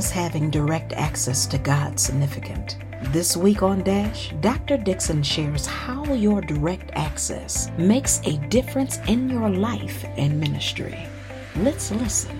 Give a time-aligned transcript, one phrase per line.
[0.00, 2.78] makes having direct access to God significant?
[3.12, 4.78] This week on Dash, Dr.
[4.78, 10.98] Dixon shares how your direct access makes a difference in your life and ministry.
[11.56, 12.34] Let's listen.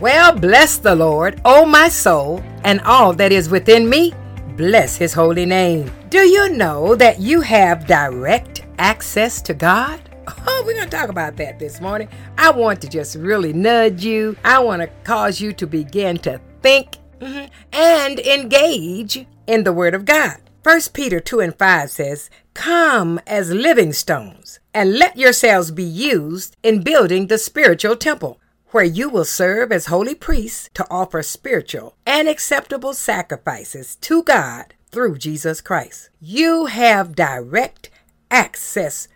[0.00, 4.12] Well, bless the Lord, O my soul, and all that is within me.
[4.56, 5.88] Bless his holy name.
[6.10, 10.00] Do you know that you have direct access to God?
[10.26, 12.08] Oh, we're going to talk about that this morning.
[12.36, 14.36] I want to just really nudge you.
[14.44, 19.94] I want to cause you to begin to think mm-hmm, and engage in the Word
[19.94, 20.38] of God.
[20.62, 26.56] 1 Peter 2 and 5 says, Come as living stones, and let yourselves be used
[26.62, 28.38] in building the spiritual temple,
[28.68, 34.74] where you will serve as holy priests to offer spiritual and acceptable sacrifices to God
[34.92, 36.10] through Jesus Christ.
[36.20, 37.90] You have direct
[38.30, 39.08] access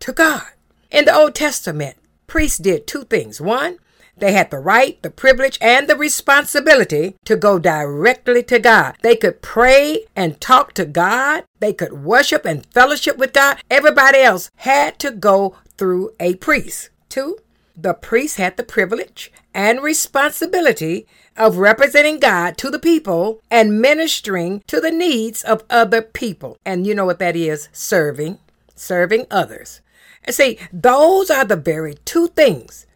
[0.00, 0.46] to God.
[0.90, 3.40] In the Old Testament, priests did two things.
[3.40, 3.78] One,
[4.16, 8.96] they had the right, the privilege, and the responsibility to go directly to God.
[9.02, 11.44] They could pray and talk to God.
[11.60, 13.60] They could worship and fellowship with God.
[13.70, 16.90] Everybody else had to go through a priest.
[17.08, 17.38] Two,
[17.76, 21.06] the priest had the privilege and responsibility
[21.36, 26.56] of representing God to the people and ministering to the needs of other people.
[26.64, 28.38] And you know what that is serving,
[28.76, 29.80] serving others.
[30.22, 32.86] And see, those are the very two things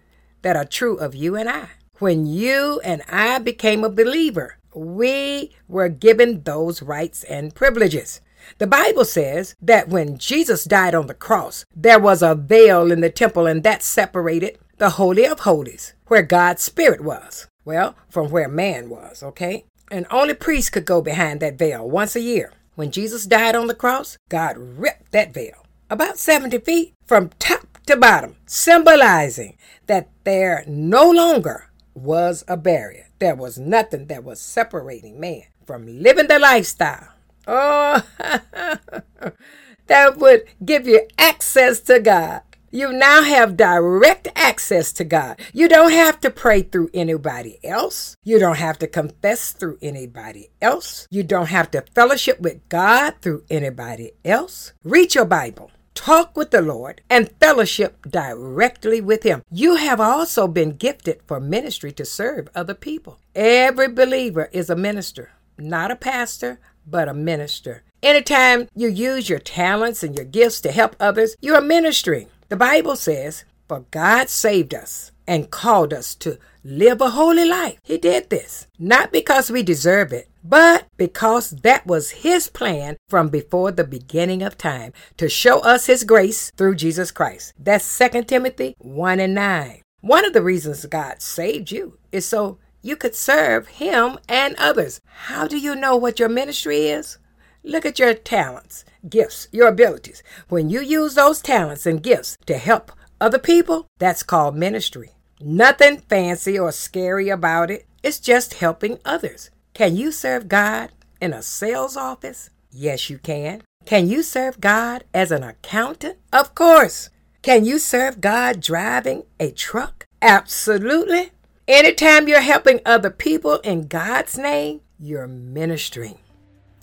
[0.42, 1.68] that are true of you and I.
[1.98, 8.20] When you and I became a believer, we were given those rights and privileges.
[8.58, 13.00] The Bible says that when Jesus died on the cross, there was a veil in
[13.00, 17.48] the temple, and that separated the Holy of Holies, where God's Spirit was.
[17.64, 19.64] Well, from where man was, okay?
[19.90, 22.52] And only priests could go behind that veil once a year.
[22.76, 27.67] When Jesus died on the cross, God ripped that veil about 70 feet from top
[27.88, 33.06] to bottom, symbolizing that there no longer was a barrier.
[33.18, 37.08] There was nothing that was separating man from living the lifestyle.
[37.46, 38.04] Oh,
[39.86, 42.42] that would give you access to God.
[42.70, 45.40] You now have direct access to God.
[45.54, 48.18] You don't have to pray through anybody else.
[48.22, 51.08] You don't have to confess through anybody else.
[51.10, 54.74] You don't have to fellowship with God through anybody else.
[54.84, 59.42] Read your Bible talk with the Lord, and fellowship directly with Him.
[59.50, 63.18] You have also been gifted for ministry to serve other people.
[63.34, 67.82] Every believer is a minister, not a pastor, but a minister.
[68.00, 72.28] Anytime you use your talents and your gifts to help others, you are ministering.
[72.48, 77.78] The Bible says, For God saved us and called us to live a holy life.
[77.82, 83.28] He did this, not because we deserve it, but because that was His plan from
[83.28, 87.52] before the beginning of time to show us His grace through Jesus Christ.
[87.58, 89.82] That's 2 Timothy 1 and 9.
[90.00, 95.00] One of the reasons God saved you is so you could serve Him and others.
[95.26, 97.18] How do you know what your ministry is?
[97.62, 100.22] Look at your talents, gifts, your abilities.
[100.48, 105.10] When you use those talents and gifts to help other people, that's called ministry.
[105.40, 107.86] Nothing fancy or scary about it.
[108.02, 109.50] It's just helping others.
[109.78, 110.90] Can you serve God
[111.20, 112.50] in a sales office?
[112.72, 113.62] Yes, you can.
[113.84, 116.18] Can you serve God as an accountant?
[116.32, 117.10] Of course.
[117.42, 120.04] Can you serve God driving a truck?
[120.20, 121.30] Absolutely.
[121.68, 126.18] Anytime you're helping other people in God's name, you're ministering.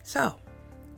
[0.02, 0.36] So,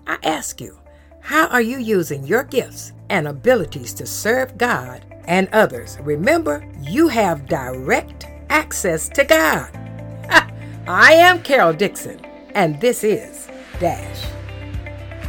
[0.05, 0.77] I ask you,
[1.19, 5.97] how are you using your gifts and abilities to serve God and others.
[6.01, 9.76] Remember, you have direct access to God.
[10.87, 12.21] I am Carol Dixon,
[12.55, 14.25] and this is Dash.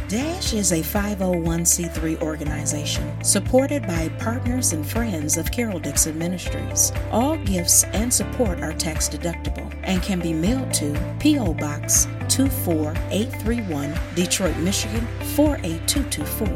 [0.07, 6.93] Dash is a 501c3 organization supported by partners and friends of Carol Dixon Ministries.
[7.11, 11.55] All gifts and support are tax deductible and can be mailed to P.O.
[11.55, 15.05] Box 24831, Detroit, Michigan
[15.35, 16.47] 48224.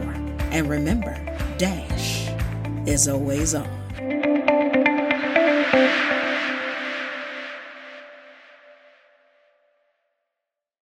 [0.53, 1.13] And remember,
[1.57, 2.29] Dash
[2.88, 3.82] is always on.